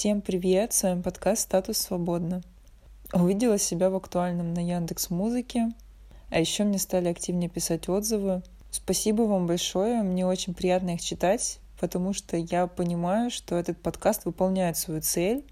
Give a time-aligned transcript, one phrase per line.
[0.00, 0.72] Всем привет!
[0.72, 2.40] С вами подкаст «Статус свободно».
[3.12, 5.74] Увидела себя в актуальном на Яндекс Музыке,
[6.30, 8.42] а еще мне стали активнее писать отзывы.
[8.70, 14.24] Спасибо вам большое, мне очень приятно их читать, потому что я понимаю, что этот подкаст
[14.24, 15.44] выполняет свою цель,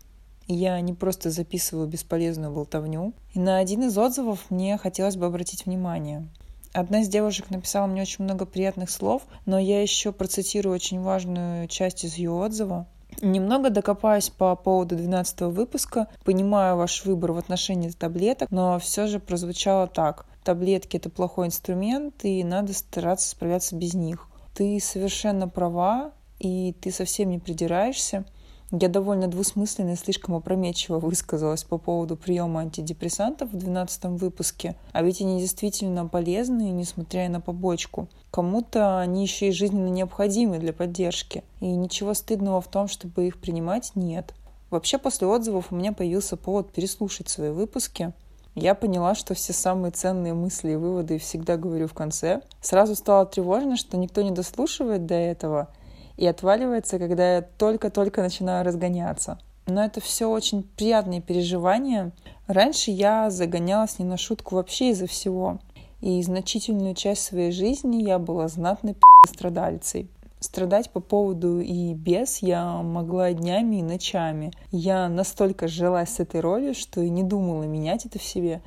[0.47, 3.13] и я не просто записываю бесполезную болтовню.
[3.35, 6.27] И на один из отзывов мне хотелось бы обратить внимание.
[6.73, 11.69] Одна из девушек написала мне очень много приятных слов, но я еще процитирую очень важную
[11.69, 12.87] часть из ее отзыва.
[13.21, 16.09] Немного докопаюсь по поводу 12 выпуска.
[16.25, 20.27] Понимаю ваш выбор в отношении таблеток, но все же прозвучало так.
[20.45, 24.29] Таблетки— это плохой инструмент, и надо стараться справляться без них.
[24.55, 28.25] Ты совершенно права, и ты совсем не придираешься.
[28.71, 35.03] Я довольно двусмысленно и слишком опрометчиво высказалась по поводу приема антидепрессантов в 12 выпуске, а
[35.03, 38.09] ведь они действительно полезны, несмотря на побочку.
[38.31, 43.41] Кому-то они еще и жизненно необходимы для поддержки, и ничего стыдного в том, чтобы их
[43.41, 44.35] принимать, нет.
[44.69, 48.13] Вообще, после отзывов у меня появился повод переслушать свои выпуски.
[48.55, 52.43] Я поняла, что все самые ценные мысли и выводы всегда говорю в конце.
[52.61, 55.69] Сразу стало тревожно, что никто не дослушивает до этого,
[56.19, 59.39] и отваливается, когда я только-только начинаю разгоняться.
[59.67, 62.13] Но это все очень приятные переживания.
[62.47, 65.61] Раньше я загонялась не на шутку вообще из-за всего.
[66.01, 68.97] И значительную часть своей жизни я была знатной
[69.27, 70.09] страдальцей.
[70.41, 74.53] Страдать по поводу и без я могла днями и ночами.
[74.71, 78.63] Я настолько сжилась с этой ролью, что и не думала менять это в себе.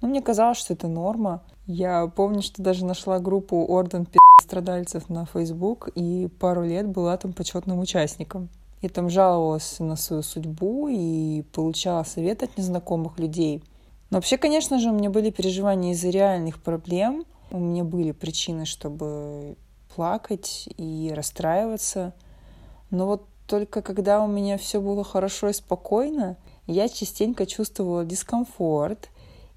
[0.00, 1.42] Но мне казалось, что это норма.
[1.66, 4.06] Я помню, что даже нашла группу Орден
[4.40, 8.48] страдальцев на Facebook и пару лет была там почетным участником.
[8.82, 13.64] Я там жаловалась на свою судьбу и получала совет от незнакомых людей.
[14.10, 17.24] Но вообще, конечно же, у меня были переживания из-за реальных проблем.
[17.50, 19.56] У меня были причины, чтобы
[19.94, 22.12] плакать и расстраиваться.
[22.90, 26.36] Но вот только когда у меня все было хорошо и спокойно,
[26.66, 29.08] я частенько чувствовала дискомфорт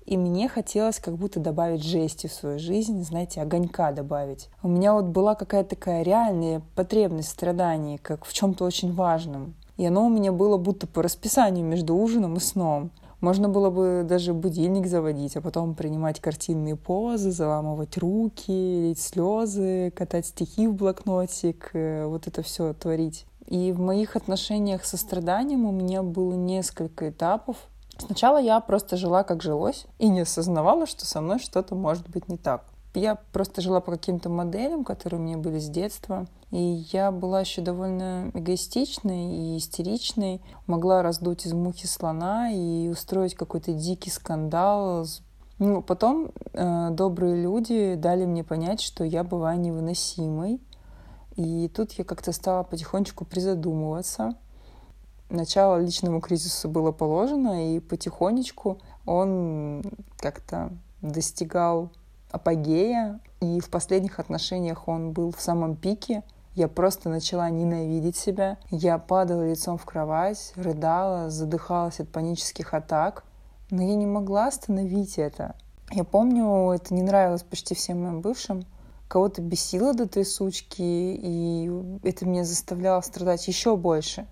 [0.09, 4.49] и мне хотелось как будто добавить жести в свою жизнь, знаете, огонька добавить.
[4.63, 9.53] У меня вот была какая-то такая реальная потребность страданий, как в чем-то очень важном.
[9.77, 12.89] И оно у меня было будто по расписанию между ужином и сном.
[13.21, 19.93] Можно было бы даже будильник заводить, а потом принимать картинные позы, заламывать руки, лить слезы,
[19.95, 23.27] катать стихи в блокнотик, э, вот это все творить.
[23.45, 27.57] И в моих отношениях со страданием у меня было несколько этапов.
[27.99, 32.27] Сначала я просто жила, как жилось, и не осознавала, что со мной что-то может быть
[32.27, 32.63] не так.
[32.95, 36.25] Я просто жила по каким-то моделям, которые у меня были с детства.
[36.49, 36.57] И
[36.91, 40.41] я была еще довольно эгоистичной и истеричной.
[40.65, 45.05] Могла раздуть из мухи слона и устроить какой-то дикий скандал.
[45.59, 50.59] Ну, потом э, добрые люди дали мне понять, что я бываю невыносимой.
[51.35, 54.35] И тут я как-то стала потихонечку призадумываться–
[55.29, 59.84] начало личному кризису было положено, и потихонечку он
[60.17, 61.91] как-то достигал
[62.31, 66.23] апогея, и в последних отношениях он был в самом пике.
[66.56, 68.57] Я просто начала ненавидеть себя.
[68.69, 73.23] Я падала лицом в кровать, рыдала, задыхалась от панических атак.
[73.69, 75.56] Но я не могла остановить это.
[75.91, 78.66] Я помню, это не нравилось почти всем моим бывшим.
[79.07, 81.72] Кого-то бесило до трясучки, и
[82.03, 84.28] это меня заставляло страдать еще больше.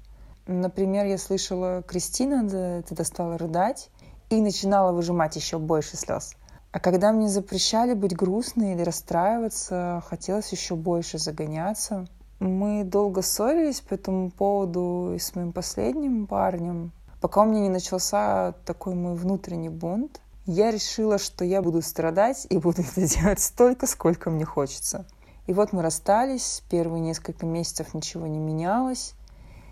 [0.47, 3.89] Например, я слышала, Кристина тогда стала рыдать
[4.29, 6.35] и начинала выжимать еще больше слез.
[6.71, 12.07] А когда мне запрещали быть грустной или расстраиваться, хотелось еще больше загоняться.
[12.39, 16.91] Мы долго ссорились по этому поводу и с моим последним парнем.
[17.19, 22.47] Пока у меня не начался такой мой внутренний бунт, я решила, что я буду страдать
[22.49, 25.05] и буду это делать столько, сколько мне хочется.
[25.47, 29.13] И вот мы расстались, первые несколько месяцев ничего не менялось.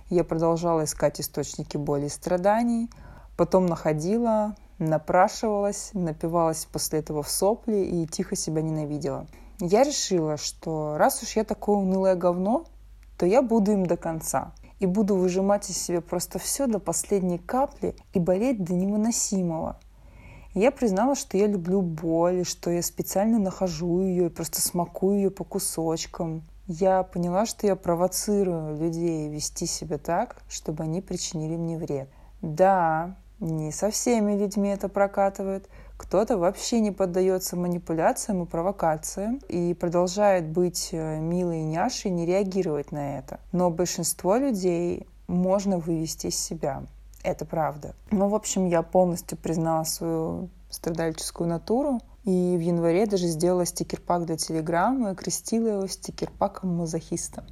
[0.10, 2.92] Я продолжала искать источники боли и страданий,
[3.36, 9.26] потом находила, напрашивалась, напивалась после этого в сопли и тихо себя ненавидела.
[9.60, 12.66] Я решила, что раз уж я такое унылое говно,
[13.18, 14.54] то я буду им до конца.
[14.80, 19.80] И буду выжимать из себя просто все до последней капли и болеть до невыносимого.
[20.54, 25.32] я признала, что я люблю боль, что я специально нахожу ее и просто смакую ее
[25.32, 31.78] по кусочкам я поняла, что я провоцирую людей вести себя так, чтобы они причинили мне
[31.78, 32.10] вред.
[32.42, 35.70] Да, не со всеми людьми это прокатывает.
[35.98, 42.26] Кто-то вообще не поддается манипуляциям и провокациям и продолжает быть э, милой и няшей, не
[42.26, 43.40] реагировать на это.
[43.52, 46.84] Но большинство людей можно вывести из себя.
[47.24, 47.96] Это правда.
[48.12, 54.26] Ну, в общем, я полностью признала свою страдальческую натуру, и в январе даже сделала стикер-пак
[54.26, 57.46] для Телеграма и крестила его стикер-паком мазохиста.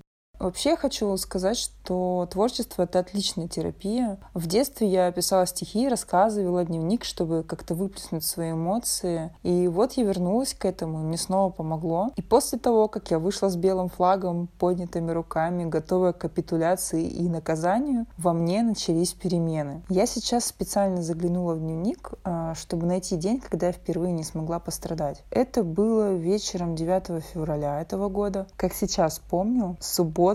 [0.43, 4.17] Вообще я хочу сказать, что творчество— это отличная терапия.
[4.33, 9.33] В детстве я писала стихи, рассказы, вела дневник, чтобы как-то выплеснуть свои эмоции.
[9.43, 12.11] И вот я вернулась к этому, мне снова помогло.
[12.17, 17.29] И после того, как я вышла с белым флагом, поднятыми руками, готовая к капитуляции и
[17.29, 19.81] наказанию, во мне начались перемены.
[19.87, 24.59] Я сейчас специально заглянула в дневник, а, чтобы найти день, когда я впервые не смогла
[24.59, 25.23] пострадать.
[25.31, 28.45] Это было вечером 9 февраля этого года.
[28.57, 30.32] Как сейчас помню, суббота,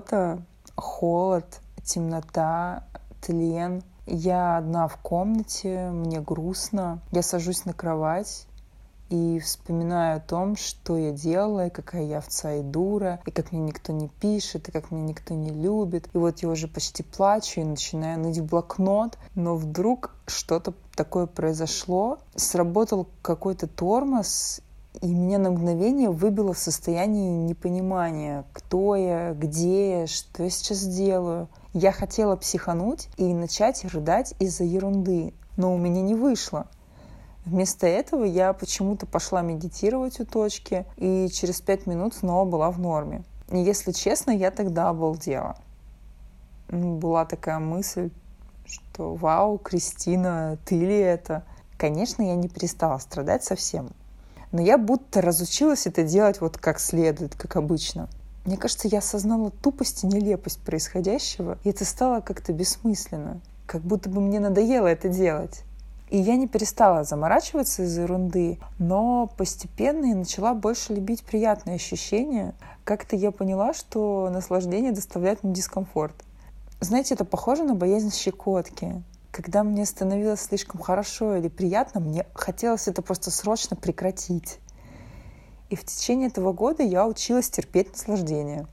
[0.76, 2.84] холод, темнота,
[3.20, 3.82] тлен.
[4.06, 7.00] Я одна в комнате, мне грустно.
[7.12, 8.46] Я сажусь на кровать
[9.10, 13.52] и вспоминаю о том, что я делала, и какая я овца и дура, и как
[13.52, 16.08] мне никто не пишет, и как меня никто не любит.
[16.12, 21.26] И вот я уже почти плачу и начинаю ныть в блокнот, но вдруг что-то такое
[21.26, 24.60] произошло, сработал какой-то тормоз,
[25.00, 30.82] и меня на мгновение выбило в состояние непонимания, кто я, где я, что я сейчас
[30.84, 31.48] делаю.
[31.72, 36.66] Я хотела психануть и начать рыдать из-за ерунды, но у меня не вышло.
[37.44, 42.78] Вместо этого я почему-то пошла медитировать у точки и через пять минут снова была в
[42.78, 43.22] норме.
[43.50, 45.56] И если честно, я тогда обалдела.
[46.68, 48.10] Была такая мысль,
[48.66, 51.44] что «Вау, Кристина, ты ли это?»
[51.78, 53.90] Конечно, я не перестала страдать совсем.
[54.52, 58.08] Но я будто разучилась это делать вот как следует, как обычно.
[58.44, 63.40] Мне кажется, я осознала тупость и нелепость происходящего, и это стало как-то бессмысленно.
[63.66, 65.64] Как будто бы мне надоело это делать.
[66.08, 72.54] И я не перестала заморачиваться из-за ерунды, но постепенно я начала больше любить приятные ощущения.
[72.84, 76.14] Как-то я поняла, что наслаждение доставляет мне дискомфорт.
[76.80, 79.02] Знаете, это похоже на боязнь щекотки.
[79.30, 84.58] Когда мне становилось слишком хорошо или приятно, мне хотелось это просто срочно прекратить.
[85.68, 88.66] И в течение этого года я училась терпеть наслаждение.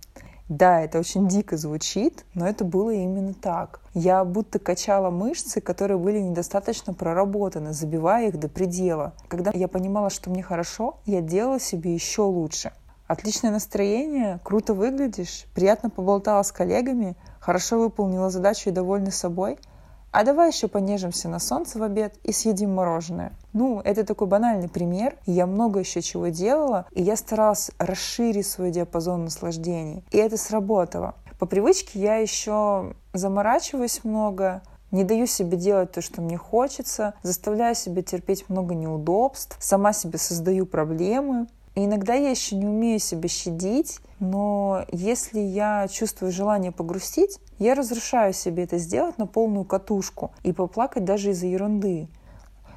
[0.48, 3.82] Да, это очень дико звучит, но это было именно так.
[3.94, 9.14] Я будто качала мышцы, которые были недостаточно проработаны, забивая их до предела.
[9.28, 12.72] Когда я понимала, что мне хорошо, я делала себе еще лучше.
[13.08, 19.58] Отличное настроение, круто выглядишь, приятно поболтала с коллегами, хорошо выполнила задачу и довольна собой—
[20.16, 23.34] а давай еще понежимся на солнце в обед и съедим мороженое.
[23.52, 25.18] Ну, это такой банальный пример.
[25.26, 30.06] Я много еще чего делала, и я старалась расширить свой диапазон наслаждений.
[30.12, 31.16] И это сработало.
[31.38, 37.76] По привычке я еще заморачиваюсь много, не даю себе делать то, что мне хочется, заставляю
[37.76, 41.48] себя терпеть много неудобств, сама себе создаю проблемы.
[41.76, 47.76] И иногда я еще не умею себя щадить, но если я чувствую желание погрустить, я
[47.76, 52.08] разрешаю себе это сделать на полную катушку и поплакать даже из-за ерунды.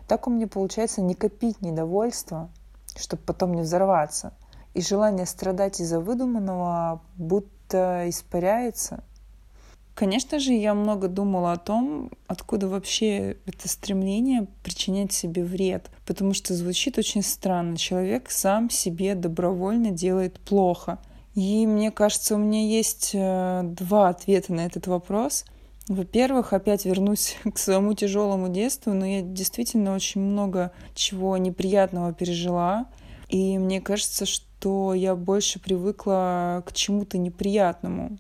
[0.09, 2.51] Так у меня получается не копить недовольство,
[2.97, 4.35] чтобы потом не взорваться.
[4.75, 9.05] И желание страдать из-за выдуманного будто испаряется.
[9.99, 16.35] Конечно же, я много думала о том, откуда вообще это стремление причинять себе вред, потому
[16.35, 17.77] что звучит очень странно.
[17.77, 21.01] Человек сам себе добровольно делает плохо.
[21.35, 25.45] И мне кажется, у меня есть э, два ответа на этот вопрос.
[25.89, 32.87] Во-первых, опять вернусь к своему тяжелому детству, но я действительно очень много чего неприятного пережила.
[33.29, 38.17] И мне кажется, что я больше привыкла к чему-то неприятному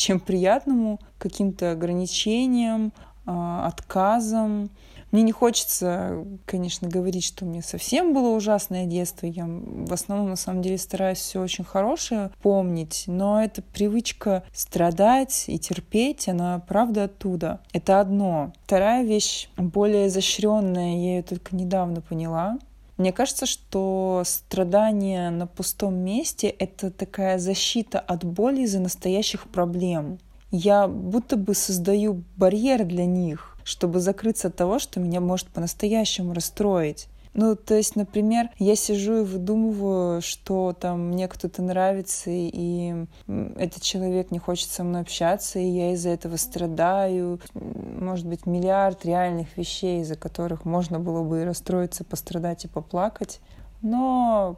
[0.00, 2.92] чем приятному каким-то ограничениям,
[3.26, 4.70] а, отказам.
[5.12, 9.26] Мне не хочется, конечно, говорить, что у меня совсем было ужасное детство.
[9.26, 15.44] Я в основном, на самом деле, стараюсь все очень хорошее помнить, но эта привычка страдать
[15.48, 17.60] и терпеть, она правда оттуда.
[17.72, 18.52] Это одно.
[18.64, 22.58] Вторая вещь, более изощренная, я ее только недавно поняла.
[23.00, 30.18] Мне кажется, что страдание на пустом месте— это такая защита от боли из-за настоящих проблем.
[30.50, 36.34] Я будто бы создаю барьер для них, чтобы закрыться от того, что меня может по-настоящему
[36.34, 37.08] расстроить.
[37.32, 43.82] Ну, то есть, например, я сижу и выдумываю, что там мне кто-то нравится, и этот
[43.82, 47.40] человек не хочет со мной общаться, и я из-за этого страдаю.
[47.54, 53.40] Может быть, миллиард реальных вещей, из-за которых можно было бы и расстроиться, пострадать и поплакать.
[53.80, 54.56] Но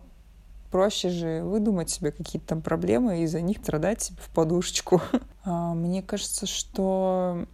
[0.71, 5.01] проще же выдумать себе какие-то там проблемы и за них страдать себе в подушечку.
[5.45, 7.47] А, мне кажется, что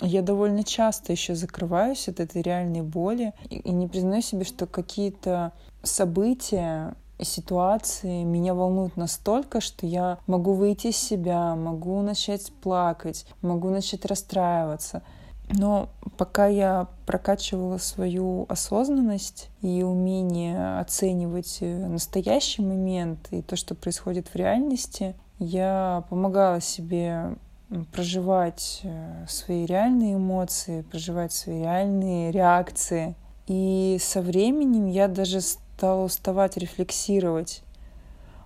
[0.00, 5.52] я довольно часто еще закрываюсь от этой реальной боли и не признаю себе, что какие-то
[5.82, 13.26] события и ситуации меня волнуют настолько, что я могу выйти из себя, могу начать плакать,
[13.42, 15.02] могу начать расстраиваться.
[15.52, 24.28] Но пока я прокачивала свою осознанность и умение оценивать настоящий момент и то, что происходит
[24.28, 27.34] в реальности, Я помогала себе
[27.92, 33.14] проживать э, свои реальные эмоции, проживать свои реальные реакции.
[33.46, 37.62] И со временем я даже стала уставать рефлексировать.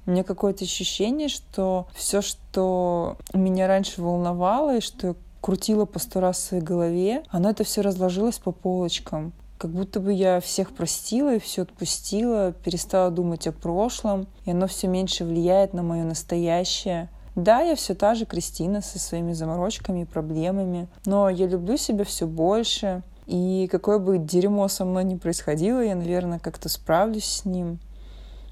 [0.06, 6.20] У меня какое-то ощущение, что все, что меня раньше волновало и что крутила по сто
[6.20, 9.32] раз в своей голове, оно это все разложилось по полочкам.
[9.58, 14.66] Как будто бы я всех простила и все отпустила, перестала думать о прошлом, и оно
[14.66, 17.08] все меньше влияет на мое настоящее.
[17.36, 22.04] Да, я все та же Кристина со своими заморочками и проблемами, но я люблю себя
[22.04, 27.44] все больше, и какое бы дерьмо со мной ни происходило, я, наверное, как-то справлюсь с
[27.44, 27.80] ним.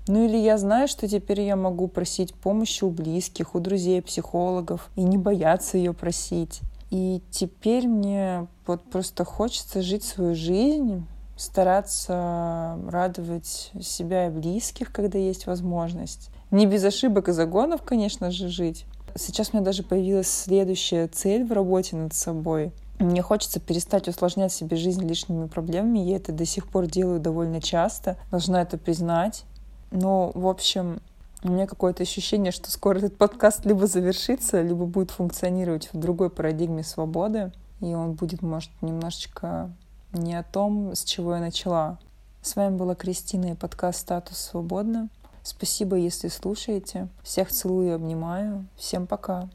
[0.09, 4.91] Ну или я знаю, что теперь я могу просить помощи у близких, у друзей, психологов,
[4.97, 6.61] и не бояться ее просить.
[6.91, 11.07] И теперь мне вот просто хочется жить свою жизнь,
[11.43, 16.31] стараться радовать себя и близких, когда есть возможность.
[16.51, 18.87] Не без ошибок и загонов, конечно же, жить.
[19.17, 22.73] Сейчас у меня даже появилась следующая цель в работе над собой.
[22.99, 25.99] Мне хочется перестать усложнять себе жизнь лишними проблемами.
[25.99, 28.17] Я это до сих пор делаю довольно часто.
[28.31, 29.45] Должна это признать.
[29.91, 31.01] Но, в общем,
[31.43, 36.31] у меня какое-то ощущение, что скоро этот подкаст либо завершится, либо будет функционировать в другой
[36.31, 37.53] парадигме свободы.
[37.81, 39.73] И он будет, может, немножечко
[40.13, 41.99] не о том, с чего я начала.
[42.43, 45.09] С вами была Кристина и подкаст «Статус свободно».
[45.43, 47.09] Спасибо, если слушаете.
[47.23, 48.67] Всех целую и обнимаю.
[48.77, 49.49] Всем пока.